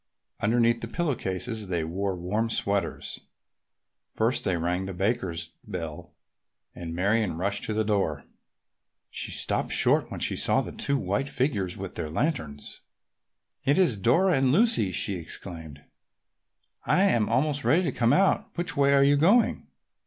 Underneath 0.39 0.81
the 0.81 0.87
pillow 0.87 1.13
cases 1.13 1.67
they 1.67 1.83
wore 1.83 2.15
warm 2.15 2.49
sweaters. 2.49 3.19
First 4.15 4.43
they 4.43 4.57
rang 4.57 4.87
the 4.87 4.95
Bakers' 4.95 5.51
bell 5.63 6.15
and 6.73 6.95
Marion 6.95 7.37
rushed 7.37 7.65
to 7.65 7.73
the 7.75 7.83
door. 7.83 8.23
She 9.11 9.29
stopped 9.29 9.71
short 9.73 10.09
when 10.09 10.19
she 10.19 10.35
saw 10.35 10.61
the 10.61 10.71
two 10.71 10.97
white 10.97 11.29
figures 11.29 11.77
with 11.77 11.93
their 11.93 12.09
lanterns. 12.09 12.81
"It 13.63 13.77
is 13.77 13.99
Lucy 13.99 14.35
and 14.35 14.51
Dora!" 14.51 14.91
she 14.95 15.17
exclaimed. 15.19 15.81
"I 16.83 17.03
am 17.03 17.29
almost 17.29 17.63
ready 17.63 17.83
to 17.83 17.91
come 17.91 18.11
out. 18.11 18.45
Which 18.57 18.75
way 18.75 18.95
are 18.95 19.03
you 19.03 19.17
going?" 19.17 19.67